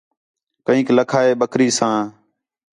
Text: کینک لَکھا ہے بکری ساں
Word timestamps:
کینک 0.65 0.87
لَکھا 0.97 1.19
ہے 1.25 1.31
بکری 1.41 1.67
ساں 1.77 1.97